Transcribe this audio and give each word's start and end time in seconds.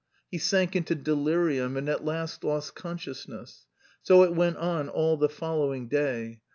_"He 0.31 0.39
sank 0.39 0.75
into 0.75 0.95
delirium 0.95 1.77
and 1.77 1.87
at 1.87 2.03
last 2.03 2.43
lost 2.43 2.73
consciousness. 2.73 3.67
So 4.01 4.23
it 4.23 4.33
went 4.33 4.57
on 4.57 4.89
all 4.89 5.15
the 5.15 5.29
following 5.29 5.87
day. 5.89 6.41